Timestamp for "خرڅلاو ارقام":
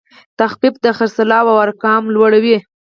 0.97-2.03